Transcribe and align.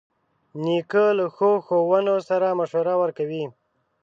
نیکه 0.63 1.05
له 1.17 1.25
ښو 1.35 1.51
ښوونو 1.65 2.15
سره 2.29 2.47
مشوره 2.59 2.93
ورکوي. 3.01 3.45